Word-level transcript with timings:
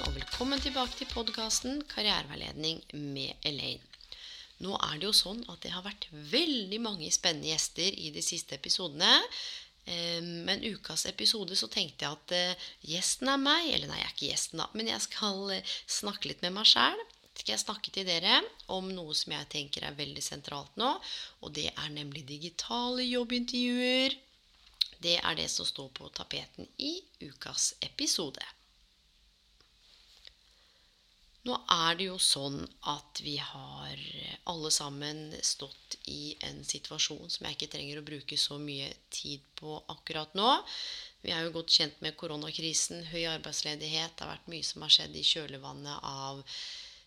og 0.00 0.14
velkommen 0.16 0.60
tilbake 0.62 0.94
til 0.96 1.08
podkasten 1.10 1.80
Karriereveiledning 1.90 2.78
med 3.12 3.36
Elaine. 3.44 3.84
Nå 4.64 4.72
er 4.86 4.94
det 4.96 5.08
jo 5.08 5.16
sånn 5.16 5.40
at 5.52 5.60
det 5.60 5.72
har 5.74 5.84
vært 5.84 6.06
veldig 6.12 6.78
mange 6.80 7.08
spennende 7.12 7.50
gjester 7.50 7.88
i 8.00 8.08
de 8.14 8.22
siste 8.24 8.56
episodene. 8.56 9.10
Eh, 9.84 10.20
Men 10.22 10.64
ukas 10.64 11.04
episode 11.10 11.56
så 11.58 11.68
tenkte 11.68 12.06
jeg 12.06 12.16
at 12.16 12.34
eh, 12.36 12.68
gjesten 12.92 13.28
er 13.28 13.42
meg. 13.42 13.66
Eller 13.74 13.90
nei, 13.90 13.98
jeg 14.00 14.06
er 14.06 14.14
ikke 14.14 14.30
gjesten, 14.30 14.62
da. 14.62 14.68
Men 14.72 14.88
jeg 14.88 15.04
skal 15.04 15.52
eh, 15.56 15.74
snakke 15.98 16.30
litt 16.30 16.44
med 16.46 16.56
meg 16.56 16.70
sjæl. 16.70 17.02
Skal 17.34 17.54
jeg 17.54 17.64
snakke 17.64 17.92
til 17.92 18.08
dere 18.08 18.38
om 18.72 18.88
noe 18.94 19.16
som 19.16 19.34
jeg 19.36 19.50
tenker 19.52 19.84
er 19.84 19.98
veldig 19.98 20.24
sentralt 20.24 20.80
nå. 20.80 20.94
Og 21.44 21.52
det 21.56 21.68
er 21.74 21.92
nemlig 21.92 22.24
digitale 22.30 23.04
jobbintervjuer. 23.04 24.16
Det 25.00 25.18
er 25.20 25.36
det 25.36 25.50
som 25.52 25.68
står 25.68 25.92
på 25.96 26.08
tapeten 26.16 26.68
i 26.78 26.94
ukas 27.26 27.74
episode. 27.84 28.44
Nå 31.48 31.56
er 31.72 31.94
det 31.96 32.06
jo 32.10 32.18
sånn 32.20 32.58
at 32.92 33.20
vi 33.24 33.38
har 33.40 34.00
alle 34.52 34.70
sammen 34.74 35.30
stått 35.40 35.96
i 36.12 36.34
en 36.44 36.60
situasjon 36.68 37.32
som 37.32 37.46
jeg 37.46 37.56
ikke 37.56 37.70
trenger 37.76 38.00
å 38.00 38.04
bruke 38.04 38.36
så 38.40 38.58
mye 38.60 38.90
tid 39.08 39.46
på 39.56 39.78
akkurat 39.94 40.36
nå. 40.36 40.50
Vi 41.24 41.32
er 41.32 41.46
jo 41.46 41.54
godt 41.54 41.72
kjent 41.72 41.98
med 42.04 42.16
koronakrisen, 42.20 43.06
høy 43.08 43.24
arbeidsledighet. 43.32 44.16
Det 44.16 44.26
har 44.26 44.34
vært 44.34 44.52
mye 44.52 44.68
som 44.68 44.84
har 44.84 44.92
skjedd 44.92 45.16
i 45.16 45.24
kjølvannet 45.32 46.04
av 46.10 46.44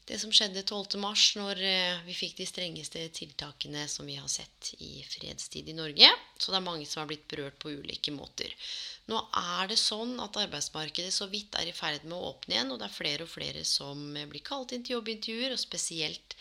det 0.06 0.18
som 0.20 0.32
skjedde 0.36 0.66
12. 0.68 0.98
mars, 1.00 1.30
når 1.40 1.60
eh, 1.64 2.02
vi 2.08 2.16
fikk 2.18 2.36
de 2.40 2.48
strengeste 2.48 3.06
tiltakene 3.16 3.86
som 3.88 4.08
vi 4.10 4.18
har 4.20 4.28
sett 4.32 4.74
i 4.84 4.98
fredstid 5.08 5.70
i 5.72 5.76
Norge. 5.78 6.10
Så 6.38 6.52
det 6.52 6.60
er 6.60 6.66
mange 6.66 6.88
som 6.90 7.04
har 7.04 7.12
blitt 7.12 7.28
berørt 7.32 7.60
på 7.64 7.72
ulike 7.72 8.12
måter. 8.12 8.52
Nå 9.08 9.22
er 9.40 9.72
det 9.72 9.80
sånn 9.80 10.18
at 10.24 10.40
arbeidsmarkedet 10.44 11.14
så 11.16 11.30
vidt 11.32 11.56
er 11.60 11.72
i 11.72 11.76
ferd 11.76 12.04
med 12.04 12.18
å 12.18 12.34
åpne 12.34 12.58
igjen, 12.58 12.76
og 12.76 12.82
det 12.82 12.90
er 12.90 12.98
flere 12.98 13.28
og 13.28 13.32
flere 13.32 13.64
som 13.68 14.04
blir 14.14 14.44
kalt 14.44 14.76
inn 14.76 14.84
til 14.84 14.98
jobbintervjuer, 14.98 15.56
og 15.56 15.64
spesielt 15.64 16.38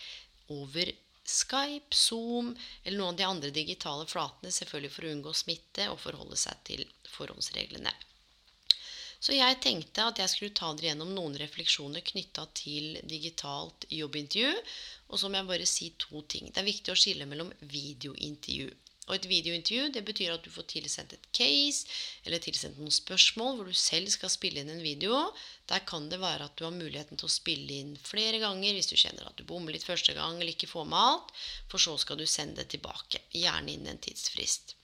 over 0.50 0.90
Skype, 1.22 1.94
Zoom 1.94 2.50
eller 2.82 2.98
noen 2.98 3.14
av 3.14 3.18
de 3.20 3.28
andre 3.28 3.50
digitale 3.54 4.06
flatene, 4.10 4.50
selvfølgelig 4.50 4.94
for 4.94 5.06
å 5.06 5.12
unngå 5.14 5.34
smitte 5.38 5.86
og 5.92 6.00
forholde 6.02 6.38
seg 6.38 6.64
til 6.66 6.82
forhåndsreglene. 7.14 7.94
Så 9.22 9.36
jeg 9.36 9.60
tenkte 9.62 10.02
at 10.10 10.18
jeg 10.18 10.30
skulle 10.32 10.54
ta 10.58 10.72
dere 10.74 10.90
gjennom 10.90 11.12
noen 11.14 11.36
refleksjoner 11.38 12.02
knytta 12.08 12.48
til 12.58 12.96
digitalt 13.06 13.86
jobbintervju. 13.94 14.54
Og 15.12 15.20
så 15.20 15.28
må 15.30 15.38
jeg 15.38 15.50
bare 15.52 15.68
si 15.70 15.92
to 16.04 16.24
ting. 16.32 16.48
Det 16.50 16.58
er 16.62 16.66
viktig 16.66 16.90
å 16.90 16.98
skille 16.98 17.28
mellom 17.30 17.52
videointervju. 17.60 18.72
Og 19.08 19.14
et 19.16 19.28
videointervju 19.30 19.92
det 19.94 20.02
betyr 20.08 20.34
at 20.34 20.44
du 20.46 20.50
får 20.54 20.66
tilsendt 20.72 21.14
et 21.14 21.24
case 21.34 21.86
eller 22.26 22.42
tilsendt 22.42 22.78
noen 22.78 22.94
spørsmål 22.94 23.56
hvor 23.58 23.70
du 23.70 23.78
selv 23.78 24.10
skal 24.14 24.30
spille 24.30 24.62
inn 24.62 24.74
en 24.74 24.82
video. 24.82 25.22
Der 25.70 25.82
kan 25.86 26.10
det 26.10 26.18
være 26.22 26.46
at 26.50 26.58
du 26.58 26.66
har 26.66 26.74
muligheten 26.74 27.18
til 27.18 27.30
å 27.30 27.34
spille 27.36 27.78
inn 27.78 27.96
flere 28.02 28.42
ganger 28.42 28.74
hvis 28.74 28.90
du 28.90 28.98
kjenner 28.98 29.30
at 29.30 29.38
du 29.38 29.46
bommer 29.46 29.74
litt 29.74 29.86
første 29.86 30.14
gang 30.18 30.38
eller 30.38 30.54
ikke 30.54 30.70
får 30.70 30.86
med 30.90 30.98
alt. 30.98 31.34
For 31.70 31.82
så 31.82 31.98
skal 32.02 32.18
du 32.18 32.26
sende 32.26 32.62
det 32.62 32.70
tilbake. 32.74 33.22
Gjerne 33.34 33.74
innen 33.74 33.94
en 33.94 34.06
tidsfrist. 34.06 34.76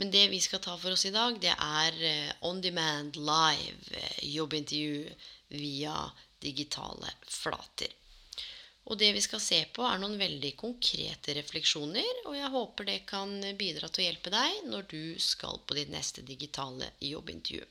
Men 0.00 0.10
det 0.10 0.28
vi 0.32 0.40
skal 0.40 0.62
ta 0.64 0.78
for 0.80 0.96
oss 0.96 1.04
i 1.04 1.12
dag, 1.12 1.34
det 1.42 1.52
er 1.52 1.96
eh, 2.08 2.30
on 2.48 2.62
demand 2.64 3.18
live 3.20 3.98
eh, 3.98 4.22
jobbintervju 4.32 5.10
via 5.60 5.96
digitale 6.40 7.10
flater. 7.28 7.92
Og 8.88 8.96
det 8.98 9.10
vi 9.12 9.20
skal 9.20 9.42
se 9.44 9.58
på, 9.76 9.84
er 9.84 10.00
noen 10.00 10.16
veldig 10.18 10.54
konkrete 10.58 11.34
refleksjoner, 11.36 12.24
og 12.24 12.38
jeg 12.38 12.52
håper 12.54 12.88
det 12.88 12.96
kan 13.12 13.36
bidra 13.60 13.92
til 13.92 14.02
å 14.02 14.06
hjelpe 14.08 14.32
deg 14.32 14.64
når 14.72 14.88
du 14.88 15.04
skal 15.20 15.60
på 15.68 15.76
ditt 15.76 15.92
neste 15.92 16.24
digitale 16.24 16.88
jobbintervju. 17.04 17.68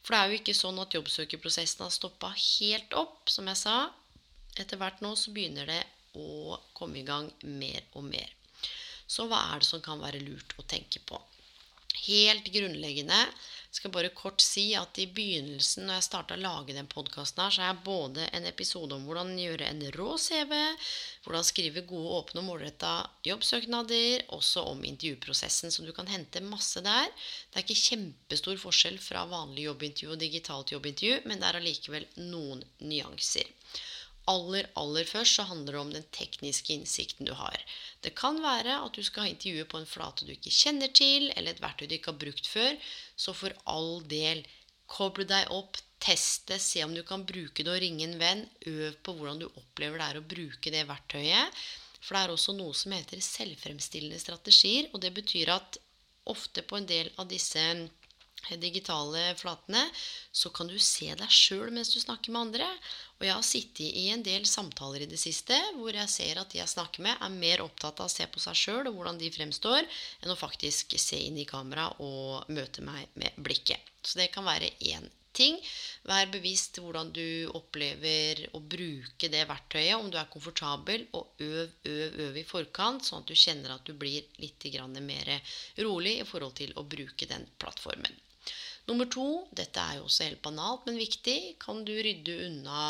For 0.00 0.16
det 0.16 0.22
er 0.22 0.32
jo 0.32 0.40
ikke 0.40 0.56
sånn 0.56 0.80
at 0.80 0.96
jobbsøkerprosessen 0.96 1.84
har 1.84 1.92
stoppa 1.94 2.32
helt 2.32 2.96
opp, 2.96 3.28
som 3.28 3.52
jeg 3.52 3.60
sa. 3.66 3.78
Etter 4.56 4.80
hvert 4.80 5.04
nå 5.04 5.12
så 5.12 5.36
begynner 5.36 5.68
det 5.68 5.82
å 6.16 6.56
komme 6.72 7.04
i 7.04 7.06
gang 7.06 7.28
mer 7.44 7.84
og 7.92 8.08
mer. 8.08 8.32
Så 9.06 9.28
hva 9.28 9.44
er 9.52 9.60
det 9.60 9.68
som 9.68 9.84
kan 9.84 10.00
være 10.00 10.24
lurt 10.24 10.56
å 10.56 10.64
tenke 10.64 11.04
på? 11.04 11.20
Helt 12.04 12.52
grunnleggende 12.52 13.24
skal 13.76 13.92
bare 13.92 14.12
kort 14.16 14.40
si 14.40 14.70
at 14.78 14.98
i 15.00 15.06
begynnelsen, 15.12 15.86
når 15.86 15.98
jeg 15.98 16.06
starta 16.06 16.36
å 16.36 16.40
lage 16.40 16.76
den 16.76 16.88
podkasten 16.90 17.42
her, 17.44 17.52
så 17.52 17.62
er 17.62 17.70
jeg 17.70 17.84
både 17.86 18.28
en 18.36 18.48
episode 18.48 18.96
om 18.96 19.04
hvordan 19.08 19.34
gjøre 19.40 19.68
en 19.68 19.82
rå 19.96 20.08
CV, 20.20 20.54
hvordan 21.26 21.46
skrive 21.46 21.84
gode, 21.88 22.14
åpne 22.20 22.42
og 22.42 22.48
målretta 22.48 22.92
jobbsøknader, 23.28 24.24
også 24.36 24.64
om 24.70 24.84
intervjuprosessen, 24.88 25.74
så 25.74 25.84
du 25.84 25.92
kan 25.96 26.08
hente 26.10 26.44
masse 26.44 26.80
der. 26.84 27.10
Det 27.50 27.60
er 27.60 27.66
ikke 27.66 27.82
kjempestor 27.82 28.60
forskjell 28.62 28.96
fra 29.02 29.26
vanlig 29.30 29.68
jobbintervju 29.68 30.14
og 30.14 30.22
digitalt 30.24 30.72
jobbintervju, 30.72 31.20
men 31.28 31.42
det 31.42 31.50
er 31.50 31.60
allikevel 31.60 32.08
noen 32.30 32.64
nyanser 32.80 33.52
aller, 34.30 34.68
aller 34.78 35.06
først 35.08 35.38
så 35.38 35.46
handler 35.48 35.76
det 35.76 35.80
om 35.80 35.92
den 35.94 36.06
tekniske 36.14 36.74
innsikten 36.74 37.28
du 37.28 37.32
har. 37.38 37.56
Det 38.02 38.14
kan 38.18 38.38
være 38.42 38.78
at 38.84 38.98
du 38.98 39.02
skal 39.06 39.26
ha 39.26 39.32
intervjuet 39.32 39.70
på 39.70 39.80
en 39.80 39.88
flate 39.88 40.26
du 40.26 40.32
ikke 40.34 40.54
kjenner 40.54 40.92
til, 40.94 41.30
eller 41.34 41.54
et 41.54 41.62
verktøy 41.62 41.86
du 41.86 41.96
ikke 41.96 42.12
har 42.12 42.22
brukt 42.22 42.50
før. 42.50 42.76
Så 43.16 43.34
for 43.36 43.54
all 43.70 44.00
del, 44.10 44.44
koble 44.90 45.26
deg 45.28 45.50
opp, 45.54 45.78
test 46.02 46.46
det, 46.50 46.60
se 46.62 46.84
om 46.84 46.94
du 46.94 47.02
kan 47.06 47.24
bruke 47.26 47.64
det 47.64 47.72
og 47.72 47.80
ringe 47.82 48.06
en 48.06 48.18
venn. 48.20 48.44
Øv 48.66 49.00
på 49.02 49.16
hvordan 49.16 49.42
du 49.42 49.48
opplever 49.48 49.98
det 50.00 50.08
er 50.10 50.20
å 50.20 50.28
bruke 50.34 50.74
det 50.74 50.86
verktøyet. 50.90 51.66
For 52.00 52.14
det 52.14 52.22
er 52.22 52.34
også 52.34 52.54
noe 52.54 52.74
som 52.76 52.94
heter 52.94 53.22
selvfremstillende 53.24 54.20
strategier, 54.22 54.90
og 54.92 55.02
det 55.02 55.14
betyr 55.16 55.50
at 55.56 55.80
ofte 56.30 56.62
på 56.66 56.78
en 56.78 56.86
del 56.86 57.10
av 57.18 57.30
disse 57.30 57.62
digitale 58.60 59.34
flatene, 59.34 59.82
så 60.32 60.50
kan 60.54 60.68
du 60.70 60.78
se 60.78 61.08
deg 61.18 61.32
sjøl 61.32 61.72
mens 61.74 61.90
du 61.94 61.98
snakker 62.00 62.32
med 62.32 62.46
andre. 62.46 62.68
Og 63.18 63.26
jeg 63.26 63.34
har 63.34 63.46
sittet 63.46 63.98
i 63.98 64.06
en 64.12 64.22
del 64.22 64.46
samtaler 64.46 65.02
i 65.04 65.10
det 65.10 65.18
siste 65.20 65.56
hvor 65.78 65.96
jeg 65.96 66.12
ser 66.12 66.40
at 66.40 66.52
de 66.52 66.60
jeg 66.60 66.74
snakker 66.74 67.04
med, 67.06 67.16
er 67.16 67.36
mer 67.42 67.64
opptatt 67.64 68.00
av 68.00 68.10
å 68.10 68.12
se 68.12 68.26
på 68.30 68.42
seg 68.42 68.58
sjøl 68.62 68.86
og 68.86 68.94
hvordan 68.98 69.20
de 69.20 69.32
fremstår, 69.34 69.88
enn 70.22 70.32
å 70.32 70.38
faktisk 70.38 70.98
se 71.00 71.20
inn 71.28 71.38
i 71.40 71.48
kamera 71.48 71.88
og 72.04 72.50
møte 72.52 72.84
meg 72.86 73.08
med 73.18 73.38
blikket. 73.40 73.94
Så 74.02 74.20
det 74.20 74.30
kan 74.34 74.46
være 74.46 74.74
én 74.92 75.08
ting. 75.36 75.58
Vær 76.08 76.30
bevisst 76.32 76.78
hvordan 76.80 77.10
du 77.16 77.48
opplever 77.58 78.44
å 78.56 78.60
bruke 78.60 79.30
det 79.32 79.42
verktøyet, 79.48 79.96
om 79.98 80.08
du 80.12 80.16
er 80.20 80.30
komfortabel, 80.32 81.06
og 81.18 81.42
øv, 81.44 81.74
øv, 81.88 82.20
øv 82.28 82.38
i 82.40 82.46
forkant, 82.46 83.04
sånn 83.04 83.24
at 83.24 83.32
du 83.32 83.36
kjenner 83.36 83.74
at 83.74 83.84
du 83.88 83.92
blir 83.92 84.24
litt 84.40 84.68
mer 85.00 85.32
rolig 85.84 86.20
i 86.20 86.28
forhold 86.28 86.56
til 86.62 86.72
å 86.76 86.86
bruke 86.96 87.28
den 87.28 87.44
plattformen. 87.60 88.25
Nummer 88.86 89.08
to, 89.10 89.26
dette 89.58 89.82
er 89.82 89.96
jo 89.98 90.04
også 90.06 90.28
helt 90.28 90.42
banalt, 90.44 90.84
men 90.86 90.98
viktig, 91.00 91.56
kan 91.58 91.80
du 91.86 91.90
rydde 91.90 92.36
unna 92.44 92.82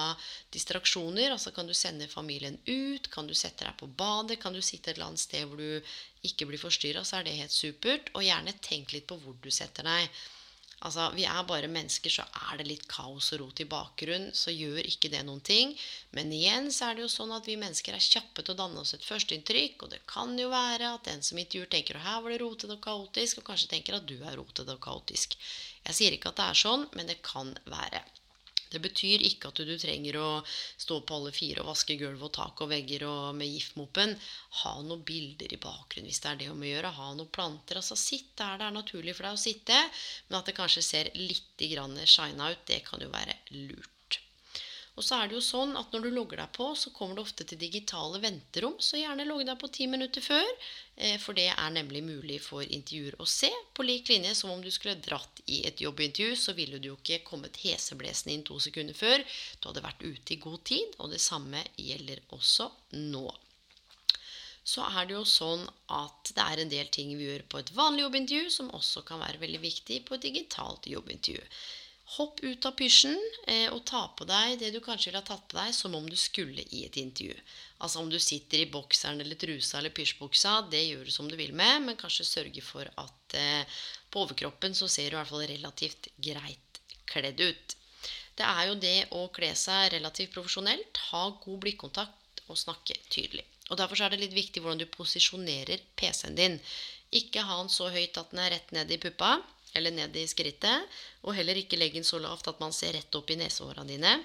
distraksjoner? 0.52 1.30
Altså 1.32 1.54
kan 1.56 1.68
du 1.68 1.72
sende 1.72 2.08
familien 2.12 2.58
ut? 2.68 3.08
Kan 3.14 3.30
du 3.30 3.32
sette 3.32 3.64
deg 3.64 3.78
på 3.80 3.88
badet? 3.88 4.36
Kan 4.42 4.52
du 4.52 4.60
sitte 4.60 4.90
et 4.92 4.98
eller 4.98 5.08
annet 5.08 5.24
sted 5.24 5.48
hvor 5.48 5.62
du 5.62 6.28
ikke 6.28 6.50
blir 6.50 6.60
forstyrra? 6.60 7.00
Så 7.00 7.16
er 7.16 7.24
det 7.24 7.38
helt 7.38 7.54
supert. 7.54 8.12
Og 8.12 8.26
gjerne 8.28 8.52
tenk 8.60 8.92
litt 8.92 9.08
på 9.08 9.16
hvor 9.22 9.38
du 9.40 9.48
setter 9.48 9.88
deg. 9.88 10.20
Altså, 10.84 11.10
Vi 11.16 11.24
er 11.24 11.44
bare 11.48 11.68
mennesker, 11.72 12.12
så 12.12 12.24
er 12.50 12.58
det 12.58 12.66
litt 12.68 12.86
kaos 12.88 13.30
og 13.32 13.40
rot 13.40 13.60
i 13.64 13.68
bakgrunnen. 13.70 14.34
Så 14.36 14.52
gjør 14.52 14.82
ikke 14.84 15.10
det 15.12 15.22
noen 15.24 15.40
ting. 15.40 15.72
Men 16.12 16.32
igjen 16.32 16.68
så 16.72 16.90
er 16.90 16.98
det 16.98 17.06
jo 17.06 17.12
sånn 17.14 17.32
at 17.32 17.48
vi 17.48 17.56
mennesker 17.56 17.96
er 17.96 18.04
kjappe 18.04 18.44
til 18.44 18.52
å 18.52 18.58
danne 18.60 18.82
oss 18.82 18.92
et 18.94 19.06
førsteinntrykk. 19.06 19.86
Og 19.86 19.94
det 19.94 20.02
kan 20.10 20.36
jo 20.38 20.50
være 20.52 20.92
at 20.98 21.08
den 21.08 21.24
som 21.24 21.40
intervjuer, 21.40 21.70
tenker 21.72 21.96
at 21.96 22.06
her 22.06 22.20
var 22.20 22.34
det 22.34 22.42
rotete 22.44 22.76
og 22.76 22.84
kaotisk, 22.84 23.40
og 23.40 23.48
kanskje 23.48 23.72
tenker 23.72 23.96
at 23.96 24.06
du 24.10 24.18
er 24.20 24.36
rotete 24.36 24.76
og 24.76 24.84
kaotisk. 24.84 25.38
Jeg 25.88 26.00
sier 26.00 26.18
ikke 26.18 26.34
at 26.34 26.42
det 26.42 26.50
er 26.50 26.62
sånn, 26.66 26.86
men 26.98 27.08
det 27.08 27.22
kan 27.24 27.56
være. 27.64 28.04
Det 28.72 28.80
betyr 28.82 29.24
ikke 29.28 29.50
at 29.52 29.62
du, 29.62 29.72
trenger 29.78 30.18
å 30.20 30.28
stå 30.46 31.00
på 31.06 31.18
alle 31.18 31.32
fire 31.34 31.62
og 31.62 31.70
vaske 31.70 31.96
gulv 32.00 32.24
og 32.26 32.32
tak 32.36 32.62
og 32.64 32.70
vegger 32.72 33.06
og 33.08 33.36
med 33.38 33.50
giftmoppen. 33.52 34.14
Ha 34.62 34.74
noen 34.82 35.04
bilder 35.06 35.54
i 35.54 35.60
bakgrunnen 35.62 36.10
hvis 36.10 36.22
det 36.24 36.32
er 36.32 36.40
det 36.42 36.52
om 36.52 36.62
å 36.64 36.70
gjøre. 36.70 36.94
Ha 36.98 37.10
noen 37.14 37.32
planter. 37.32 37.80
Altså 37.80 37.98
Sitt 38.00 38.32
der 38.38 38.58
det 38.60 38.68
er 38.68 38.78
naturlig 38.78 39.16
for 39.16 39.28
deg 39.28 39.38
å 39.38 39.44
sitte, 39.46 39.82
men 40.28 40.40
at 40.40 40.48
det 40.50 40.56
kanskje 40.58 40.84
ser 40.84 41.12
litt 41.18 41.66
shina 42.06 42.50
ut, 42.52 42.66
det 42.68 42.82
kan 42.86 43.02
jo 43.02 43.12
være 43.12 43.38
lurt. 43.54 43.95
Og 44.96 45.04
så 45.04 45.18
er 45.18 45.28
det 45.28 45.36
jo 45.36 45.44
sånn 45.44 45.74
at 45.76 45.92
når 45.92 46.06
du 46.06 46.10
logger 46.16 46.40
deg 46.40 46.52
på, 46.56 46.70
så 46.78 46.90
kommer 46.96 47.18
du 47.18 47.22
ofte 47.22 47.44
til 47.44 47.60
digitale 47.60 48.20
venterom. 48.22 48.78
Så 48.80 48.96
gjerne 48.96 49.26
logg 49.28 49.44
deg 49.44 49.58
på 49.60 49.68
ti 49.76 49.88
minutter 49.92 50.24
før, 50.24 50.48
eh, 50.96 51.18
for 51.20 51.36
det 51.36 51.50
er 51.52 51.74
nemlig 51.74 52.00
mulig 52.06 52.40
for 52.44 52.64
intervjuer 52.64 53.18
å 53.20 53.28
se. 53.28 53.52
På 53.76 53.84
lik 53.84 54.08
linje 54.08 54.32
som 54.38 54.54
om 54.54 54.64
du 54.64 54.70
skulle 54.72 54.96
dratt 55.04 55.42
i 55.52 55.62
et 55.68 55.84
jobbintervju, 55.84 56.36
så 56.40 56.56
ville 56.56 56.80
du 56.80 56.94
jo 56.94 56.98
ikke 57.00 57.26
kommet 57.28 57.60
heseblesende 57.60 58.38
inn 58.38 58.46
to 58.48 58.56
sekunder 58.56 58.96
før. 58.96 59.24
Du 59.60 59.68
hadde 59.68 59.84
vært 59.84 60.06
ute 60.06 60.32
i 60.32 60.40
god 60.40 60.62
tid, 60.64 60.96
og 60.96 61.12
det 61.12 61.20
samme 61.20 61.66
gjelder 61.76 62.24
også 62.38 62.70
nå 62.96 63.28
så 64.66 64.82
er 64.82 65.06
det 65.06 65.14
jo 65.14 65.22
sånn 65.30 65.60
at 65.94 66.32
det 66.34 66.42
er 66.42 66.60
en 66.60 66.70
del 66.72 66.88
ting 66.90 67.12
vi 67.14 67.28
gjør 67.28 67.44
på 67.50 67.60
et 67.62 67.68
vanlig 67.76 68.02
jobbintervju 68.02 68.48
som 68.50 68.72
også 68.74 69.04
kan 69.06 69.20
være 69.22 69.38
veldig 69.38 69.60
viktig 69.62 70.00
på 70.08 70.16
et 70.16 70.24
digitalt 70.26 70.88
jobbintervju. 70.90 71.44
Hopp 72.14 72.38
ut 72.40 72.66
av 72.68 72.76
pysjen 72.78 73.16
eh, 73.50 73.66
og 73.74 73.80
ta 73.90 74.04
på 74.14 74.24
deg 74.28 74.60
det 74.60 74.68
du 74.70 74.78
kanskje 74.82 75.08
ville 75.10 75.18
ha 75.18 75.26
tatt 75.26 75.48
på 75.50 75.56
deg 75.58 75.72
som 75.74 75.94
om 75.98 76.04
du 76.06 76.14
skulle 76.16 76.62
i 76.70 76.84
et 76.86 76.98
intervju. 77.00 77.34
Altså 77.82 77.98
om 77.98 78.10
du 78.12 78.18
sitter 78.22 78.62
i 78.62 78.68
bokseren 78.70 79.18
eller 79.24 79.38
trusa 79.40 79.80
eller 79.80 79.94
pysjbuksa, 79.96 80.52
det 80.70 80.84
gjør 80.84 81.02
du 81.08 81.14
som 81.14 81.26
du 81.26 81.34
vil 81.40 81.50
med, 81.50 81.82
men 81.88 81.98
kanskje 81.98 82.28
sørge 82.28 82.62
for 82.62 82.86
at 83.02 83.34
eh, 83.34 83.80
på 84.10 84.22
overkroppen 84.22 84.78
så 84.78 84.86
ser 84.86 85.10
du 85.10 85.16
i 85.16 85.18
hvert 85.18 85.32
fall 85.32 85.48
relativt 85.50 86.06
greit 86.28 86.80
kledd 87.10 87.42
ut. 87.42 87.76
Det 88.38 88.46
er 88.46 88.62
jo 88.68 88.78
det 88.86 88.96
å 89.16 89.26
kle 89.34 89.50
seg 89.58 89.90
relativt 89.96 90.34
profesjonelt, 90.36 91.02
ha 91.10 91.24
god 91.42 91.60
blikkontakt 91.64 92.46
og 92.46 92.60
snakke 92.60 92.94
tydelig. 93.10 93.42
Og 93.66 93.80
Derfor 93.80 94.04
er 94.04 94.14
det 94.14 94.22
litt 94.22 94.36
viktig 94.36 94.62
hvordan 94.62 94.78
du 94.78 94.86
posisjonerer 94.94 95.82
PC-en 95.98 96.38
din. 96.38 96.60
Ikke 97.18 97.42
ha 97.48 97.58
den 97.58 97.72
så 97.72 97.90
høyt 97.90 98.14
at 98.20 98.30
den 98.30 98.44
er 98.44 98.52
rett 98.54 98.74
ned 98.76 98.94
i 98.94 99.02
puppa 99.02 99.40
eller 99.76 99.94
ned 99.94 100.16
i 100.16 100.26
skrittet. 100.28 100.96
Og 101.26 101.36
heller 101.36 101.58
ikke 101.60 101.78
legge 101.78 102.00
den 102.00 102.08
så 102.08 102.20
lavt 102.22 102.48
at 102.50 102.62
man 102.62 102.74
ser 102.74 102.96
rett 102.96 103.18
opp 103.18 103.30
i 103.30 103.38
nesehåra 103.40 103.84
dine. 103.88 104.18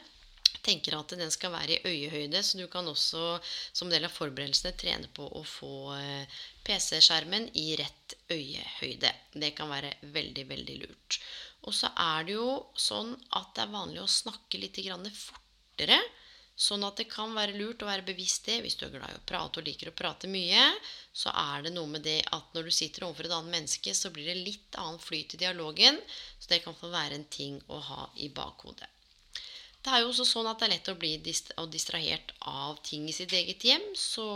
tenker 0.62 0.94
at 0.94 1.14
den 1.18 1.32
skal 1.32 1.54
være 1.54 1.78
i 1.78 1.88
øyehøyde, 1.88 2.42
så 2.44 2.58
du 2.58 2.68
kan 2.68 2.88
også 2.88 3.40
som 3.74 3.90
del 3.90 4.06
av 4.06 4.12
forberedelsene 4.14 4.76
trene 4.78 5.08
på 5.16 5.26
å 5.26 5.42
få 5.48 5.94
eh, 5.96 6.42
PC-skjermen 6.68 7.48
i 7.58 7.76
rett 7.80 8.18
øyehøyde. 8.30 9.14
Det 9.34 9.54
kan 9.58 9.72
være 9.72 9.96
veldig, 10.02 10.46
veldig 10.52 10.76
lurt. 10.84 11.22
Og 11.66 11.74
så 11.78 11.92
er 11.98 12.28
det 12.28 12.36
jo 12.36 12.52
sånn 12.78 13.16
at 13.38 13.54
det 13.56 13.64
er 13.64 13.74
vanlig 13.74 14.04
å 14.04 14.10
snakke 14.10 14.62
litt 14.62 14.78
fortere. 14.82 15.98
Sånn 16.62 16.84
at 16.86 17.00
det 17.00 17.08
kan 17.10 17.32
være 17.34 17.56
lurt 17.58 17.82
å 17.82 17.88
være 17.90 18.06
bevisst 18.06 18.46
det. 18.46 18.60
Hvis 18.62 18.76
du 18.78 18.84
er 18.86 18.94
glad 18.94 19.10
i 19.10 19.18
å 19.18 19.24
prate 19.26 19.58
og 19.58 19.66
liker 19.66 19.90
å 19.90 19.96
prate 19.98 20.30
mye, 20.30 20.68
så 21.10 21.34
er 21.34 21.66
det 21.66 21.72
noe 21.74 21.90
med 21.90 22.06
det 22.06 22.20
at 22.38 22.54
når 22.54 22.70
du 22.70 22.76
sitter 22.76 23.08
overfor 23.08 23.30
et 23.30 23.34
annet 23.38 23.56
menneske, 23.56 23.96
så 23.98 24.12
blir 24.14 24.30
det 24.30 24.38
litt 24.38 24.78
annen 24.78 25.02
flyt 25.02 25.34
i 25.34 25.42
dialogen. 25.42 25.98
Så 26.38 26.52
det 26.54 26.62
kan 26.66 26.78
få 26.78 26.92
være 26.94 27.18
en 27.18 27.26
ting 27.34 27.58
å 27.66 27.82
ha 27.88 28.06
i 28.22 28.30
bakhodet. 28.30 28.92
Det 29.82 29.90
er 29.90 30.04
jo 30.04 30.12
også 30.12 30.28
sånn 30.30 30.52
at 30.52 30.62
det 30.62 30.68
er 30.68 30.74
lett 30.76 30.94
å 30.94 30.98
bli 31.02 31.16
distrahert 31.26 32.36
av 32.46 32.78
ting 32.86 33.10
i 33.10 33.18
sitt 33.18 33.34
eget 33.34 33.66
hjem. 33.66 33.90
Så 33.98 34.30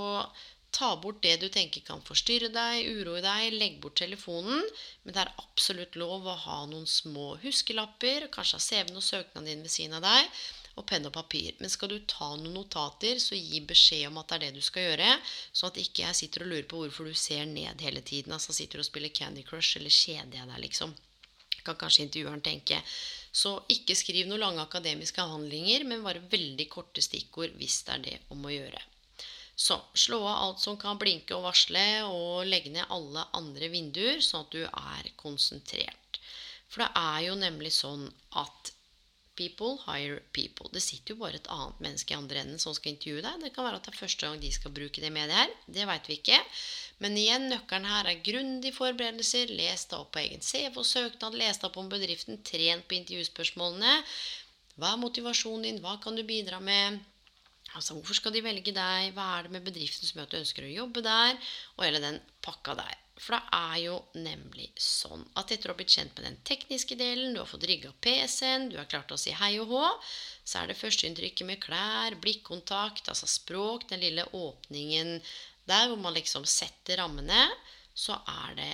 ta 0.74 0.96
bort 0.98 1.22
det 1.22 1.38
du 1.44 1.48
tenker 1.54 1.86
kan 1.86 2.02
forstyrre 2.10 2.50
deg, 2.50 2.90
uroe 2.90 3.22
deg. 3.22 3.54
Legg 3.54 3.78
bort 3.86 4.02
telefonen. 4.02 4.66
Men 5.06 5.14
det 5.14 5.28
er 5.28 5.36
absolutt 5.46 6.02
lov 6.02 6.26
å 6.26 6.40
ha 6.50 6.64
noen 6.74 6.90
små 6.90 7.36
huskelapper, 7.46 8.32
kanskje 8.34 8.58
ha 8.58 8.70
CV-en 8.72 8.98
og 8.98 9.12
søknaden 9.14 9.54
din 9.54 9.68
ved 9.68 9.78
siden 9.78 10.00
av 10.02 10.08
deg 10.10 10.38
og 10.76 10.86
penn 10.90 11.08
og 11.08 11.14
papir. 11.16 11.56
Men 11.60 11.72
skal 11.72 11.92
du 11.92 11.98
ta 12.10 12.34
noen 12.36 12.56
notater, 12.56 13.20
så 13.24 13.38
gi 13.38 13.62
beskjed 13.68 14.10
om 14.10 14.20
at 14.22 14.32
det 14.32 14.38
er 14.38 14.46
det 14.46 14.60
du 14.60 14.66
skal 14.66 14.90
gjøre. 14.90 15.12
Sånn 15.56 15.72
at 15.72 15.82
ikke 15.82 16.04
jeg 16.04 16.20
sitter 16.20 16.46
og 16.46 16.52
lurer 16.52 16.70
på 16.72 16.82
hvorfor 16.84 17.10
du 17.10 17.18
ser 17.18 17.46
ned 17.50 17.84
hele 17.86 18.04
tiden. 18.06 18.36
Altså 18.36 18.56
sitter 18.56 18.84
og 18.84 18.88
spiller 18.88 19.14
Candy 19.16 19.46
Crush, 19.48 19.80
eller 19.80 19.94
kjeder 19.94 20.42
jeg 20.42 20.52
deg, 20.52 20.64
liksom. 20.68 20.96
Kan 21.66 21.80
kanskje 21.82 22.06
intervjueren 22.06 22.44
tenke. 22.46 22.82
Så 23.36 23.58
ikke 23.72 23.98
skriv 23.98 24.28
noen 24.30 24.44
lange 24.44 24.64
akademiske 24.64 25.24
avhandlinger, 25.24 25.88
men 25.88 26.04
bare 26.06 26.24
veldig 26.32 26.68
korte 26.72 27.04
stikkord 27.04 27.56
hvis 27.60 27.82
det 27.88 27.96
er 27.96 28.06
det 28.10 28.20
om 28.36 28.46
å 28.46 28.54
gjøre. 28.54 28.84
Så 29.56 29.80
slå 29.96 30.20
av 30.28 30.42
alt 30.44 30.64
som 30.64 30.76
kan 30.80 31.00
blinke 31.00 31.36
og 31.36 31.46
varsle, 31.48 32.04
og 32.12 32.44
legg 32.48 32.68
ned 32.72 32.92
alle 32.92 33.24
andre 33.40 33.72
vinduer, 33.72 34.20
sånn 34.24 34.44
at 34.44 34.56
du 34.56 34.64
er 34.68 35.12
konsentrert. 35.20 36.20
For 36.68 36.84
det 36.84 36.92
er 37.00 37.20
jo 37.30 37.38
nemlig 37.40 37.72
sånn 37.72 38.10
at 38.36 38.75
People 39.36 39.74
hire 39.84 40.22
people. 40.32 40.70
Det 40.72 40.82
sitter 40.84 41.14
jo 41.14 41.20
bare 41.20 41.40
et 41.40 41.50
annet 41.52 41.82
menneske 41.84 42.14
i 42.14 42.18
andre 42.18 42.40
enden 42.44 42.62
som 42.62 42.76
skal 42.78 42.94
intervjue 42.94 43.24
deg. 43.26 43.42
Det 43.44 43.52
kan 43.56 43.68
være 43.68 43.82
at 43.82 43.88
det 43.88 43.92
er 43.92 44.00
første 44.00 44.28
gang 44.28 44.40
de 44.40 44.52
skal 44.56 44.74
bruke 44.76 45.04
det 45.04 45.12
mediet 45.12 45.36
her. 45.36 45.52
Det 45.78 45.88
veit 45.90 46.08
vi 46.08 46.18
ikke. 46.22 46.40
Men 47.04 47.18
igjen, 47.20 47.50
nøkkelen 47.52 47.90
her 47.92 48.08
er 48.08 48.22
grundige 48.24 48.78
forberedelser. 48.78 49.52
Les 49.60 49.84
deg 49.92 49.98
opp 50.00 50.14
på 50.16 50.24
egen 50.24 50.46
CV 50.46 50.80
og 50.80 50.88
søknad. 50.88 51.36
Les 51.36 51.60
deg 51.60 51.68
opp 51.68 51.82
om 51.82 51.92
bedriften. 51.92 52.40
Tren 52.48 52.86
på 52.88 52.96
intervjuspørsmålene. 53.02 53.98
Hva 54.80 54.94
er 54.94 55.04
motivasjonen 55.04 55.68
din? 55.68 55.84
Hva 55.84 55.98
kan 56.04 56.16
du 56.16 56.24
bidra 56.28 56.62
med? 56.64 57.02
Altså, 57.76 57.98
Hvorfor 57.98 58.16
skal 58.22 58.36
de 58.36 58.44
velge 58.46 58.72
deg? 58.76 59.12
Hva 59.16 59.32
er 59.36 59.48
det 59.48 59.58
med 59.58 59.68
bedriften 59.68 60.08
som 60.08 60.22
gjør 60.22 60.30
at 60.30 60.36
du 60.36 60.44
ønsker 60.44 60.68
å 60.68 60.76
jobbe 60.78 61.04
der? 61.04 61.36
Og 61.76 61.88
hele 61.88 62.04
den 62.04 62.22
pakka 62.46 62.78
der. 62.80 63.05
For 63.16 63.38
det 63.38 63.56
er 63.56 63.76
jo 63.80 63.96
nemlig 64.20 64.68
sånn 64.82 65.24
at 65.40 65.52
etter 65.54 65.72
å 65.72 65.74
ha 65.74 65.80
blitt 65.80 65.94
kjent 65.96 66.18
med 66.18 66.26
den 66.28 66.40
tekniske 66.48 66.98
delen, 67.00 67.34
du 67.34 67.40
har 67.40 67.48
fått 67.48 67.68
rigga 67.70 67.94
PC-en, 68.04 68.68
du 68.70 68.76
har 68.76 68.90
klart 68.92 69.14
å 69.16 69.20
si 69.20 69.32
hei 69.32 69.54
og 69.64 69.72
hå, 69.72 69.86
så 70.44 70.62
er 70.62 70.70
det 70.70 70.80
førsteinntrykket 70.82 71.48
med 71.48 71.62
klær, 71.64 72.18
blikkontakt, 72.22 73.08
altså 73.12 73.30
språk, 73.32 73.88
den 73.90 74.04
lille 74.04 74.28
åpningen 74.36 75.16
der 75.66 75.88
hvor 75.90 76.02
man 76.02 76.14
liksom 76.18 76.46
setter 76.46 77.00
rammene, 77.02 77.48
så 77.96 78.20
er 78.28 78.60
det 78.60 78.74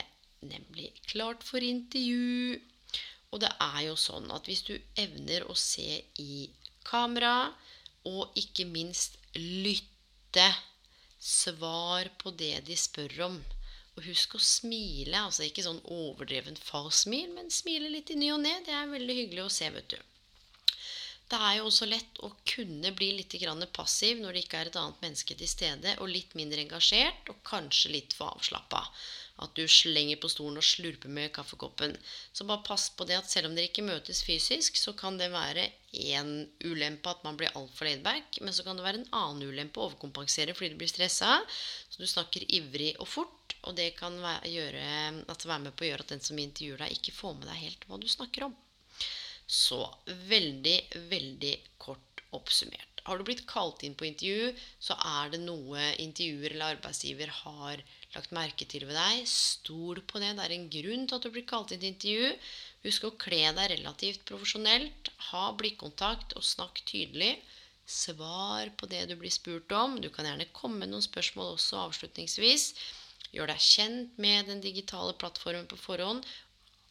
nemlig 0.49 0.89
klart 1.05 1.45
for 1.45 1.63
intervju. 1.63 2.57
Og 3.31 3.39
det 3.43 3.51
er 3.63 3.79
jo 3.85 3.95
sånn 3.99 4.27
at 4.33 4.49
hvis 4.49 4.65
du 4.67 4.73
evner 4.99 5.45
å 5.47 5.55
se 5.55 6.01
i 6.19 6.49
kamera, 6.87 7.53
og 8.09 8.33
ikke 8.41 8.65
minst 8.65 9.19
lytte, 9.37 10.49
svar 11.21 12.09
på 12.17 12.33
det 12.33 12.63
de 12.65 12.75
spør 12.79 13.19
om, 13.27 13.35
og 13.97 14.05
husk 14.05 14.37
å 14.37 14.41
smile. 14.43 15.17
Altså 15.17 15.45
ikke 15.47 15.65
sånn 15.65 15.81
overdreven 15.83 16.57
farsmil, 16.59 17.31
men 17.35 17.51
smile 17.53 17.91
litt 17.91 18.13
i 18.13 18.19
ny 18.19 18.31
og 18.35 18.41
ne. 18.45 18.55
Det 18.65 18.75
er 18.75 18.91
veldig 18.91 19.17
hyggelig 19.23 19.45
å 19.45 19.53
se, 19.53 19.69
vet 19.73 19.95
du. 19.95 19.99
Det 21.31 21.39
er 21.39 21.57
jo 21.57 21.67
også 21.69 21.87
lett 21.87 22.17
å 22.27 22.33
kunne 22.43 22.91
bli 22.91 23.13
litt 23.15 23.35
passiv 23.71 24.19
når 24.19 24.33
det 24.33 24.41
ikke 24.43 24.57
er 24.59 24.71
et 24.71 24.79
annet 24.81 25.03
menneske 25.03 25.35
til 25.39 25.47
stede, 25.47 25.95
og 26.03 26.11
litt 26.11 26.35
mindre 26.35 26.59
engasjert 26.59 27.29
og 27.31 27.39
kanskje 27.47 27.93
litt 27.93 28.15
for 28.17 28.35
avslappa 28.35 28.83
at 29.41 29.53
du 29.55 29.63
slenger 29.69 30.19
på 30.21 30.29
stolen 30.29 30.59
og 30.59 30.65
slurper 30.65 31.11
med 31.11 31.31
kaffekoppen. 31.35 31.95
Så 32.33 32.45
bare 32.49 32.65
pass 32.67 32.89
på 32.95 33.07
det 33.09 33.17
at 33.17 33.29
selv 33.31 33.49
om 33.49 33.55
dere 33.55 33.69
ikke 33.69 33.85
møtes 33.85 34.23
fysisk, 34.27 34.77
så 34.77 34.93
kan 34.97 35.17
det 35.21 35.31
være 35.33 35.69
én 35.91 36.33
ulempe 36.65 37.11
at 37.11 37.23
man 37.25 37.39
blir 37.39 37.53
altfor 37.57 37.87
laidback. 37.87 38.41
Men 38.41 38.53
så 38.53 38.65
kan 38.67 38.77
det 38.77 38.85
være 38.85 39.01
en 39.01 39.09
annen 39.17 39.49
ulempe 39.49 39.81
å 39.81 39.89
overkompensere 39.89 40.55
fordi 40.57 40.73
du 40.73 40.81
blir 40.81 40.91
stressa. 40.91 41.39
Så 41.89 42.03
du 42.03 42.09
snakker 42.09 42.45
ivrig 42.53 42.93
og 42.99 43.09
fort, 43.09 43.57
og 43.65 43.77
det 43.77 43.91
kan 43.97 44.17
gjøre, 44.47 44.85
at 45.31 45.47
være 45.47 45.65
med 45.67 45.75
på 45.75 45.87
å 45.87 45.91
gjøre 45.91 46.07
at 46.07 46.15
den 46.15 46.25
som 46.25 46.39
intervjuer 46.41 46.85
deg, 46.85 46.99
ikke 46.99 47.15
får 47.15 47.39
med 47.39 47.49
deg 47.49 47.63
helt 47.65 47.87
hva 47.89 48.01
du 48.01 48.09
snakker 48.11 48.49
om. 48.49 48.55
Så 49.51 49.83
veldig, 50.29 50.77
veldig 51.11 51.57
kort 51.81 52.23
oppsummert. 52.31 52.90
Har 53.07 53.17
du 53.17 53.25
blitt 53.25 53.47
kalt 53.49 53.81
inn 53.85 53.95
på 53.97 54.05
intervju, 54.05 54.51
så 54.79 54.97
er 55.09 55.31
det 55.33 55.41
noe 55.41 55.85
intervjuer 56.03 56.53
eller 56.53 56.75
arbeidsgiver 56.75 57.31
har 57.41 57.81
lagt 58.15 58.33
merke 58.35 58.67
til 58.69 58.85
ved 58.89 58.97
deg. 58.97 59.23
Stol 59.29 60.03
på 60.05 60.21
det. 60.21 60.35
Det 60.37 60.45
er 60.45 60.55
en 60.57 60.67
grunn 60.75 61.07
til 61.07 61.17
at 61.17 61.25
du 61.25 61.31
blir 61.33 61.47
kalt 61.49 61.73
inn 61.73 61.81
til 61.81 61.93
intervju. 61.95 62.33
Husk 62.85 63.07
å 63.07 63.15
kle 63.23 63.41
deg 63.57 63.73
relativt 63.73 64.25
profesjonelt. 64.29 65.11
Ha 65.31 65.47
blikkontakt 65.57 66.35
og 66.37 66.45
snakk 66.45 66.83
tydelig. 66.85 67.35
Svar 67.91 68.69
på 68.77 68.87
det 68.91 69.07
du 69.09 69.15
blir 69.19 69.33
spurt 69.33 69.73
om. 69.75 69.97
Du 70.01 70.09
kan 70.13 70.27
gjerne 70.29 70.49
komme 70.53 70.83
med 70.83 70.93
noen 70.93 71.05
spørsmål 71.05 71.55
også 71.55 71.81
avslutningsvis. 71.87 72.71
Gjør 73.31 73.51
deg 73.53 73.65
kjent 73.65 74.17
med 74.21 74.49
den 74.51 74.63
digitale 74.63 75.15
plattformen 75.17 75.69
på 75.71 75.79
forhånd. 75.79 76.25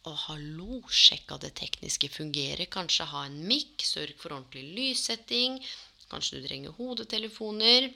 Og 0.09 0.17
hallo, 0.27 0.81
sjekk 0.89 1.35
at 1.37 1.45
det 1.45 1.53
tekniske 1.61 2.09
fungerer. 2.15 2.65
Kanskje 2.73 3.09
ha 3.11 3.27
en 3.29 3.37
mikk. 3.45 3.85
Sørg 3.85 4.17
for 4.17 4.33
ordentlig 4.33 4.65
lyssetting. 4.79 5.61
Kanskje 6.11 6.41
du 6.41 6.49
trenger 6.49 6.77
hodetelefoner. 6.79 7.89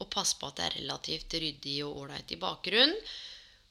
Og 0.00 0.08
pass 0.14 0.32
på 0.38 0.48
at 0.48 0.56
det 0.58 0.66
er 0.66 0.78
relativt 0.78 1.36
ryddig 1.42 1.76
og 1.86 2.04
ålreit 2.04 2.32
i 2.32 2.40
bakgrunnen. 2.40 2.96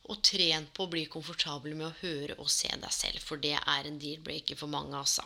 Og 0.10 0.22
tren 0.25 0.65
på 0.74 0.86
å 0.86 0.91
bli 0.91 1.03
komfortabel 1.12 1.75
med 1.77 1.89
å 1.89 1.98
høre 2.01 2.38
og 2.41 2.50
se 2.50 2.69
deg 2.69 2.93
selv, 2.93 3.19
for 3.22 3.41
det 3.41 3.58
er 3.60 3.86
en 3.86 4.00
deal-breaker 4.01 4.58
for 4.58 4.72
mange. 4.72 4.98
altså. 4.98 5.25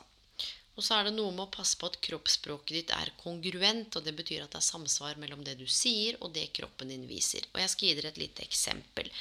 Og 0.76 0.82
så 0.82 0.98
er 0.98 1.08
det 1.08 1.14
noe 1.16 1.32
med 1.32 1.46
å 1.46 1.54
passe 1.54 1.78
på 1.78 1.88
at 1.88 2.00
kroppsspråket 2.02 2.76
ditt 2.76 2.92
er 2.96 3.14
kongruent. 3.22 3.96
og 3.96 4.04
Det 4.04 4.16
betyr 4.18 4.44
at 4.44 4.56
det 4.56 4.60
er 4.60 4.72
samsvar 4.72 5.20
mellom 5.22 5.44
det 5.46 5.56
du 5.60 5.68
sier, 5.70 6.18
og 6.20 6.34
det 6.36 6.50
kroppen 6.58 6.90
din 6.90 7.06
viser. 7.08 7.46
Og 7.54 7.62
Jeg 7.62 7.74
skal 7.74 7.88
gi 7.88 7.98
dere 8.00 8.14
et 8.14 8.22
lite 8.22 8.46
eksempel. 8.46 9.12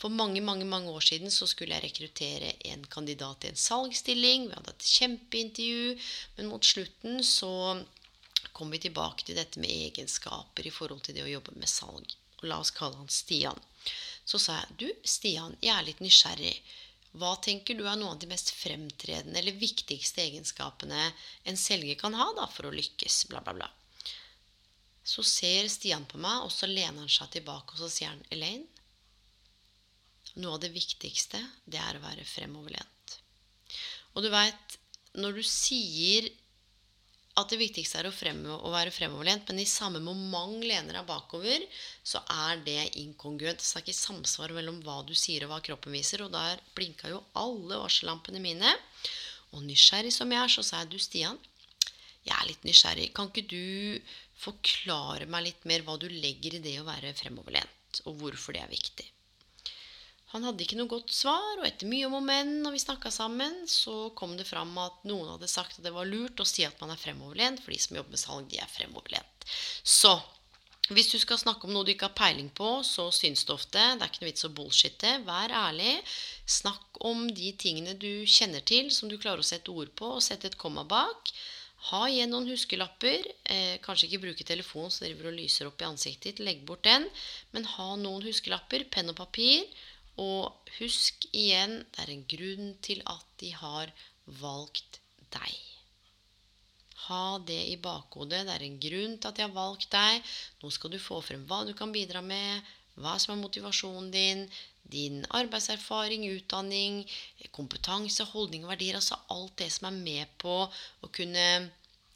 For 0.00 0.10
mange 0.10 0.40
mange, 0.42 0.64
mange 0.66 0.90
år 0.90 1.04
siden 1.06 1.30
så 1.30 1.46
skulle 1.46 1.76
jeg 1.76 1.84
rekruttere 1.84 2.54
en 2.72 2.82
kandidat 2.90 3.44
i 3.44 3.52
en 3.52 3.60
salgsstilling. 3.60 4.48
Vi 4.48 4.56
hadde 4.56 4.72
et 4.72 4.88
kjempeintervju, 4.96 5.92
men 6.38 6.50
mot 6.50 6.64
slutten 6.72 7.22
så 7.22 7.52
kommer 8.54 8.78
vi 8.78 8.86
tilbake 8.86 9.26
til 9.26 9.38
dette 9.38 9.60
med 9.60 9.70
egenskaper 9.70 10.66
i 10.66 10.72
forhold 10.72 11.02
til 11.04 11.16
det 11.16 11.26
å 11.26 11.32
jobbe 11.32 11.56
med 11.58 11.70
salg. 11.70 12.14
Og 12.40 12.48
la 12.48 12.60
oss 12.62 12.72
kalle 12.74 13.00
han 13.00 13.10
Stian. 13.10 13.58
Så 14.24 14.40
sa 14.40 14.60
jeg, 14.60 14.76
du 14.80 15.08
Stian, 15.08 15.56
jeg 15.60 15.74
er 15.74 15.86
litt 15.86 16.02
nysgjerrig. 16.04 16.54
Hva 17.18 17.34
tenker 17.42 17.76
du 17.78 17.84
er 17.84 17.98
noen 17.98 18.16
av 18.16 18.20
de 18.22 18.28
mest 18.30 18.50
fremtredende 18.56 19.38
eller 19.38 19.58
viktigste 19.58 20.22
egenskapene 20.24 21.10
en 21.50 21.58
selger 21.58 21.98
kan 22.00 22.14
ha 22.18 22.30
da, 22.38 22.46
for 22.50 22.70
å 22.70 22.74
lykkes? 22.74 23.24
Bla, 23.30 23.42
bla, 23.44 23.54
bla. 23.58 23.68
Så 25.04 25.22
ser 25.26 25.68
Stian 25.70 26.06
på 26.10 26.18
meg, 26.22 26.46
og 26.46 26.52
så 26.54 26.70
lener 26.70 27.04
han 27.04 27.12
seg 27.12 27.34
tilbake 27.34 27.76
og 27.76 27.82
så 27.82 27.90
sier 27.92 28.14
han, 28.14 28.24
Elaine, 28.34 28.66
noe 30.40 30.56
av 30.56 30.62
det 30.64 30.72
viktigste, 30.74 31.38
det 31.70 31.78
er 31.78 31.98
å 31.98 32.02
være 32.02 32.26
fremoverlent. 32.26 33.18
Og 34.14 34.24
du 34.24 34.30
veit, 34.32 34.78
når 35.18 35.38
du 35.38 35.44
sier 35.46 36.30
at 37.34 37.50
det 37.50 37.58
viktigste 37.58 37.98
er 37.98 38.06
å, 38.06 38.14
fremme, 38.14 38.52
å, 38.54 38.70
være 38.70 38.92
fremoverlent, 38.94 39.48
men 39.50 39.58
i 39.62 39.66
samme 39.66 39.98
moment 40.02 40.62
lener 40.62 40.94
deg 40.94 41.06
bakover, 41.08 41.64
så 42.06 42.22
er 42.30 42.60
det 42.66 42.92
inkongruent. 43.00 43.62
Så 43.62 43.80
Det 43.80 43.80
er 43.80 43.86
ikke 43.88 43.98
samsvar 43.98 44.54
mellom 44.54 44.78
hva 44.84 45.00
du 45.06 45.14
sier 45.18 45.46
og 45.46 45.50
hva 45.50 45.58
kroppen 45.64 45.96
viser. 45.96 46.22
Og 46.22 46.30
der 46.34 46.62
blinka 46.76 47.10
jo 47.10 47.24
alle 47.40 47.80
varsellampene 47.82 48.42
mine. 48.42 48.70
Og 49.54 49.66
nysgjerrig 49.66 50.14
som 50.14 50.30
jeg 50.30 50.42
er, 50.44 50.54
så 50.54 50.62
sa 50.66 50.84
jeg 50.84 50.92
du, 50.94 51.00
Stian, 51.02 51.40
jeg 52.24 52.36
er 52.36 52.48
litt 52.52 52.66
nysgjerrig. 52.66 53.10
Kan 53.16 53.32
ikke 53.32 53.48
du 53.50 53.98
forklare 54.44 55.26
meg 55.30 55.48
litt 55.48 55.66
mer 55.68 55.82
hva 55.86 55.98
du 55.98 56.06
legger 56.10 56.58
i 56.58 56.62
det 56.62 56.78
å 56.80 56.86
være 56.86 57.14
fremoverlent, 57.18 58.04
og 58.06 58.22
hvorfor 58.22 58.54
det 58.54 58.62
er 58.62 58.72
viktig? 58.72 59.13
Han 60.34 60.42
hadde 60.42 60.64
ikke 60.64 60.76
noe 60.80 60.90
godt 60.90 61.12
svar, 61.14 61.60
og 61.60 61.66
etter 61.68 61.86
mye 61.86 62.08
om 62.08 62.16
og 62.18 62.24
men 62.26 62.56
når 62.64 62.74
vi 62.74 62.82
snakka 62.82 63.12
sammen, 63.14 63.60
så 63.70 64.10
kom 64.18 64.34
det 64.34 64.48
fram 64.48 64.72
at 64.82 65.04
noen 65.06 65.36
hadde 65.36 65.50
sagt 65.50 65.78
at 65.78 65.86
det 65.86 65.94
var 65.94 66.10
lurt 66.10 66.42
å 66.42 66.46
si 66.48 66.66
at 66.66 66.80
man 66.82 66.90
er 66.90 66.98
fremoverlent, 66.98 67.62
for 67.62 67.70
de 67.70 67.78
som 67.78 67.94
jobber 68.00 68.16
med 68.16 68.22
salg, 68.24 68.48
de 68.50 68.58
er 68.58 68.72
fremoverlent. 68.72 69.46
Så 69.86 70.16
hvis 70.92 71.08
du 71.08 71.16
skal 71.16 71.38
snakke 71.40 71.64
om 71.64 71.72
noe 71.72 71.86
du 71.86 71.94
ikke 71.94 72.10
har 72.10 72.18
peiling 72.18 72.50
på, 72.52 72.66
så 72.84 73.06
syns 73.14 73.46
det 73.46 73.54
ofte. 73.54 73.78
Det 73.78 74.04
er 74.04 74.10
ikke 74.10 74.24
noe 74.24 74.28
vits 74.32 74.44
å 74.44 74.52
bullshitte. 74.58 75.12
Vær 75.24 75.54
ærlig. 75.56 75.94
Snakk 76.44 77.00
om 77.08 77.24
de 77.32 77.54
tingene 77.56 77.94
du 77.96 78.26
kjenner 78.28 78.60
til, 78.68 78.90
som 78.92 79.08
du 79.08 79.16
klarer 79.16 79.40
å 79.40 79.46
sette 79.46 79.72
ord 79.72 79.94
på, 79.96 80.10
og 80.18 80.24
sette 80.24 80.50
et 80.50 80.58
komma 80.60 80.84
bak. 80.84 81.32
Ha 81.88 82.02
igjen 82.10 82.34
noen 82.34 82.50
huskelapper. 82.52 83.24
Eh, 83.54 83.78
kanskje 83.84 84.10
ikke 84.10 84.26
bruke 84.26 84.44
telefon 84.44 84.92
som 84.92 85.06
driver 85.06 85.30
og 85.30 85.38
lyser 85.38 85.70
opp 85.70 85.80
i 85.80 85.88
ansiktet 85.88 86.34
ditt. 86.34 86.44
Legg 86.44 86.62
bort 86.68 86.84
den. 86.84 87.08
Men 87.56 87.70
ha 87.78 87.90
noen 87.96 88.24
huskelapper, 88.28 88.84
penn 88.92 89.12
og 89.14 89.18
papir. 89.22 89.64
Og 90.20 90.70
husk 90.78 91.26
igjen, 91.32 91.80
det 91.94 92.04
er 92.04 92.12
en 92.14 92.26
grunn 92.30 92.74
til 92.84 93.02
at 93.10 93.30
de 93.42 93.50
har 93.58 93.90
valgt 94.40 95.00
deg. 95.34 95.54
Ha 97.08 97.38
det 97.44 97.60
i 97.72 97.76
bakhodet. 97.80 98.44
Det 98.46 98.54
er 98.54 98.64
en 98.64 98.78
grunn 98.80 99.18
til 99.18 99.30
at 99.30 99.38
de 99.38 99.44
har 99.44 99.56
valgt 99.56 99.90
deg. 99.92 100.22
Nå 100.62 100.70
skal 100.72 100.94
du 100.94 101.00
få 101.02 101.20
frem 101.24 101.42
hva 101.48 101.64
du 101.66 101.74
kan 101.76 101.92
bidra 101.92 102.22
med, 102.24 102.62
hva 102.94 103.16
som 103.20 103.34
er 103.34 103.42
motivasjonen 103.42 104.12
din, 104.14 104.44
din 104.88 105.24
arbeidserfaring, 105.34 106.28
utdanning, 106.30 107.02
kompetanse, 107.56 108.24
holdning 108.32 108.64
og 108.64 108.74
verdier. 108.76 109.00
Altså 109.00 109.18
alt 109.34 109.56
det 109.60 109.70
som 109.74 109.90
er 109.90 109.98
med 109.98 110.38
på 110.40 110.60
å 110.64 111.10
kunne 111.12 111.48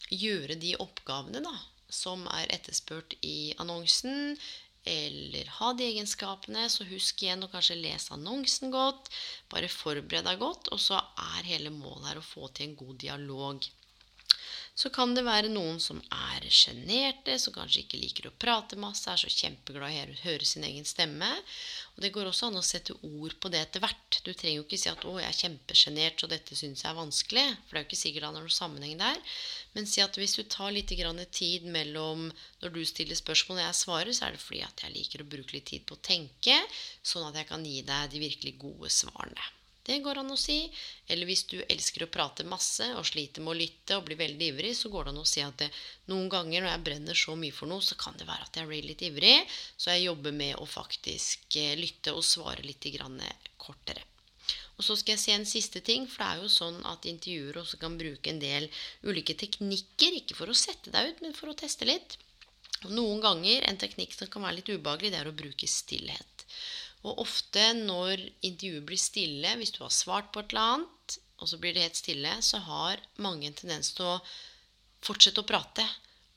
gjøre 0.08 0.56
de 0.56 0.76
oppgavene 0.80 1.42
da, 1.44 1.52
som 1.92 2.24
er 2.32 2.48
etterspurt 2.54 3.18
i 3.26 3.52
annonsen, 3.60 4.38
eller 4.88 5.50
ha 5.58 5.72
de 5.76 5.86
egenskapene, 5.90 6.64
så 6.72 6.86
husk 6.88 7.22
igjen 7.22 7.44
å 7.44 7.50
kanskje 7.52 7.76
lese 7.78 8.14
annonsen 8.16 8.72
godt. 8.74 9.10
Bare 9.52 9.70
forbered 9.72 10.26
deg 10.28 10.40
godt, 10.40 10.72
og 10.72 10.80
så 10.82 11.00
er 11.36 11.50
hele 11.50 11.72
målet 11.74 12.10
her 12.12 12.22
å 12.22 12.28
få 12.28 12.48
til 12.48 12.70
en 12.70 12.78
god 12.80 12.96
dialog. 13.04 13.68
Så 14.78 14.92
kan 14.94 15.10
det 15.10 15.24
være 15.26 15.48
noen 15.50 15.80
som 15.82 15.98
er 16.14 16.44
sjenerte, 16.54 17.34
som 17.42 17.54
kanskje 17.56 17.80
ikke 17.82 17.98
liker 17.98 18.28
å 18.28 18.36
prate 18.38 18.76
masse, 18.78 19.10
er 19.10 19.18
så 19.18 19.30
kjempeglad 19.32 19.90
i 19.90 20.04
å 20.04 20.20
høre 20.20 20.46
sin 20.46 20.66
egen 20.68 20.86
stemme. 20.86 21.30
Og 21.96 22.04
Det 22.04 22.12
går 22.14 22.30
også 22.30 22.46
an 22.46 22.60
å 22.60 22.62
sette 22.62 22.94
ord 23.02 23.34
på 23.42 23.50
det 23.50 23.64
etter 23.64 23.82
hvert. 23.82 24.20
Du 24.22 24.30
trenger 24.30 24.60
jo 24.60 24.66
ikke 24.68 24.78
si 24.78 24.92
at 24.92 25.02
'å, 25.02 25.16
jeg 25.18 25.26
er 25.32 25.40
kjempesjenert, 25.40 26.22
så 26.22 26.30
dette 26.30 26.54
syns 26.54 26.84
jeg 26.84 26.90
er 26.92 27.00
vanskelig'. 27.00 27.56
For 27.66 27.74
det 27.74 27.80
er 27.80 27.82
jo 27.82 27.88
ikke 27.90 28.02
sikkert 28.04 28.22
det 28.22 28.30
er 28.30 28.38
noen 28.38 28.58
sammenheng 28.60 28.96
der. 29.02 29.18
Men 29.74 29.90
si 29.90 30.00
at 30.00 30.14
hvis 30.14 30.38
du 30.38 30.44
tar 30.44 30.70
litt 30.70 30.94
tid 31.34 31.66
mellom 31.66 32.32
når 32.62 32.70
du 32.70 32.84
stiller 32.84 33.18
spørsmål 33.18 33.58
og 33.58 33.66
jeg 33.66 33.82
svarer, 33.82 34.12
så 34.14 34.26
er 34.26 34.30
det 34.30 34.46
fordi 34.46 34.62
at 34.62 34.86
jeg 34.86 34.94
liker 34.94 35.26
å 35.26 35.30
bruke 35.34 35.58
litt 35.58 35.66
tid 35.74 35.82
på 35.86 35.98
å 35.98 36.04
tenke, 36.06 36.62
sånn 37.02 37.26
at 37.26 37.34
jeg 37.34 37.50
kan 37.50 37.66
gi 37.66 37.82
deg 37.82 38.10
de 38.10 38.26
virkelig 38.28 38.58
gode 38.62 38.94
svarene. 38.94 39.57
Det 39.88 39.96
går 40.04 40.18
an 40.20 40.34
å 40.34 40.36
si. 40.36 40.58
Eller 41.08 41.28
hvis 41.28 41.46
du 41.48 41.56
elsker 41.62 42.04
å 42.04 42.10
prate 42.12 42.44
masse 42.44 42.84
og 42.98 43.06
sliter 43.08 43.40
med 43.44 43.54
å 43.54 43.58
lytte 43.62 43.96
og 43.96 44.04
blir 44.08 44.20
veldig 44.20 44.50
ivrig, 44.52 44.74
så 44.76 44.90
går 44.92 45.08
det 45.08 45.14
an 45.14 45.22
å 45.22 45.28
si 45.30 45.40
at 45.40 45.62
det, 45.62 45.70
noen 46.12 46.28
ganger 46.32 46.60
når 46.60 46.74
jeg 46.74 46.84
brenner 46.90 47.20
så 47.22 47.36
mye 47.40 47.56
for 47.56 47.70
noe, 47.70 47.84
så 47.84 47.96
kan 48.00 48.18
det 48.20 48.28
være 48.28 48.50
at 48.50 48.60
jeg 48.60 48.68
blir 48.68 48.84
litt 48.84 49.06
ivrig. 49.08 49.34
Så 49.80 49.94
jeg 49.94 50.04
jobber 50.10 50.36
med 50.36 50.60
å 50.60 50.68
faktisk 50.68 51.56
eh, 51.56 51.72
lytte 51.80 52.12
og 52.12 52.26
svare 52.26 52.66
litt 52.66 52.84
kortere. 53.56 54.04
Og 54.78 54.84
så 54.86 54.94
skal 54.94 55.16
jeg 55.16 55.22
si 55.22 55.32
en 55.34 55.48
siste 55.48 55.80
ting, 55.82 56.04
for 56.06 56.22
det 56.22 56.28
er 56.28 56.42
jo 56.44 56.50
sånn 56.52 56.76
at 56.86 57.08
intervjuer 57.08 57.56
også 57.64 57.80
kan 57.80 57.96
bruke 57.98 58.30
en 58.30 58.38
del 58.42 58.68
ulike 59.02 59.34
teknikker. 59.40 60.20
Ikke 60.20 60.36
for 60.38 60.52
å 60.52 60.56
sette 60.56 60.92
deg 60.94 61.14
ut, 61.14 61.22
men 61.24 61.34
for 61.34 61.50
å 61.50 61.56
teste 61.58 61.88
litt. 61.88 62.14
Og 62.84 62.92
noen 62.94 63.24
ganger 63.24 63.64
en 63.66 63.80
teknikk 63.80 64.12
som 64.14 64.30
kan 64.30 64.44
være 64.44 64.60
litt 64.60 64.70
ubehagelig, 64.70 65.10
det 65.16 65.22
er 65.24 65.32
å 65.32 65.38
bruke 65.40 65.66
stillhet. 65.66 66.44
Og 67.06 67.22
ofte 67.22 67.62
når 67.78 68.24
intervjuet 68.42 68.86
blir 68.88 69.00
stille, 69.00 69.54
hvis 69.60 69.74
du 69.76 69.84
har 69.84 69.94
svart 69.94 70.32
på 70.34 70.42
et 70.42 70.54
eller 70.54 70.74
annet, 70.74 71.18
og 71.38 71.50
så 71.50 71.58
blir 71.62 71.74
det 71.74 71.84
helt 71.86 72.00
stille, 72.00 72.34
så 72.42 72.58
har 72.66 73.02
mange 73.22 73.46
en 73.46 73.58
tendens 73.58 73.92
til 73.94 74.08
å 74.08 74.18
fortsette 75.06 75.44
å 75.44 75.46
prate. 75.46 75.86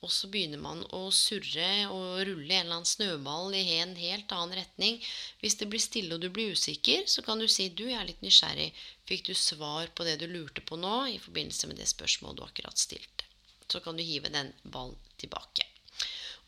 Og 0.01 0.09
så 0.09 0.29
begynner 0.33 0.57
man 0.61 0.79
å 0.97 1.01
surre 1.13 1.87
og 1.93 2.23
rulle 2.25 2.55
en 2.55 2.63
eller 2.63 2.77
annen 2.79 2.89
snøball 2.89 3.53
i 3.53 3.77
en 3.77 3.93
helt 3.97 4.33
annen 4.33 4.57
retning. 4.57 4.97
Hvis 5.41 5.59
det 5.59 5.69
blir 5.69 5.81
stille 5.81 6.17
og 6.17 6.23
du 6.23 6.29
blir 6.33 6.55
usikker, 6.57 7.05
så 7.05 7.21
kan 7.25 7.41
du 7.41 7.45
si 7.45 7.67
du, 7.69 7.85
jeg 7.85 7.99
er 7.99 8.09
litt 8.09 8.23
nysgjerrig. 8.25 8.71
Fikk 9.09 9.27
du 9.29 9.35
svar 9.37 9.93
på 9.93 10.07
det 10.07 10.17
du 10.21 10.25
lurte 10.29 10.65
på 10.65 10.79
nå 10.81 10.95
i 11.13 11.19
forbindelse 11.21 11.69
med 11.69 11.81
det 11.81 11.89
spørsmålet 11.93 12.41
du 12.41 12.47
akkurat 12.47 12.81
stilte? 12.81 13.29
Så 13.69 13.81
kan 13.85 13.97
du 13.97 14.05
hive 14.05 14.33
den 14.33 14.49
ballen 14.63 14.97
tilbake. 15.21 15.70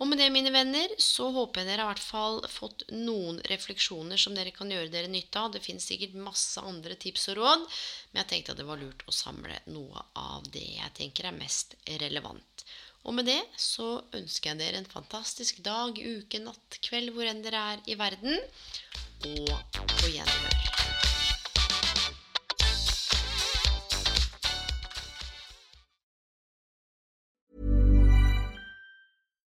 Og 0.01 0.09
med 0.09 0.17
det, 0.19 0.29
mine 0.33 0.51
venner, 0.51 0.93
så 0.97 1.29
håper 1.31 1.62
jeg 1.62 1.69
dere 1.69 1.85
har 1.85 1.93
i 1.93 1.93
hvert 1.93 2.03
fall 2.03 2.39
fått 2.50 2.85
noen 2.91 3.38
refleksjoner 3.51 4.19
som 4.19 4.33
dere 4.35 4.51
kan 4.55 4.71
gjøre 4.71 4.91
dere 4.91 5.12
nytte 5.12 5.39
av. 5.39 5.53
Det 5.53 5.62
finnes 5.63 5.85
sikkert 5.88 6.17
masse 6.17 6.62
andre 6.62 6.97
tips 7.00 7.29
og 7.31 7.39
råd, 7.39 7.67
men 8.12 8.23
jeg 8.23 8.31
tenkte 8.31 8.55
at 8.55 8.62
det 8.63 8.67
var 8.67 8.81
lurt 8.81 9.05
å 9.07 9.15
samle 9.15 9.62
noe 9.69 10.03
av 10.19 10.50
det 10.51 10.65
jeg 10.79 10.95
tenker 10.97 11.29
er 11.29 11.38
mest 11.38 11.77
relevant. 12.01 12.65
Og 13.03 13.15
med 13.17 13.27
det 13.27 13.41
så 13.59 13.97
ønsker 14.15 14.53
jeg 14.53 14.62
dere 14.62 14.79
en 14.79 14.89
fantastisk 14.89 15.59
dag, 15.65 15.97
uke, 15.97 16.39
natt, 16.39 16.79
kveld, 16.88 17.12
hvor 17.15 17.27
enn 17.27 17.43
dere 17.45 17.65
er 17.75 17.83
i 17.91 18.00
verden. 18.00 18.39
Og 19.27 19.51
på 20.00 20.15
gjenhør. 20.15 20.73